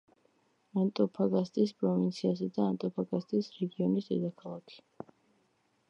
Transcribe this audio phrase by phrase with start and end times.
[0.83, 4.83] ანტოფაგასტის პროვინციისა და ანტოფაგასტის რეგიონის დედაქალაქი.